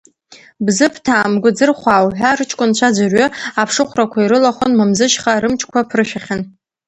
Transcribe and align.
Бзыԥҭаа, 0.65 1.31
Мгәыӡырхәаа 1.33 2.05
уҳәа 2.05 2.37
рыҷкәынцәа 2.37 2.85
аӡәырҩы 2.91 3.25
аԥшыхәрақәа 3.61 4.19
ирылахәын 4.21 4.71
Мамзышьха, 4.77 5.41
рымчқәа 5.41 5.87
ԥыршәахьан. 5.89 6.41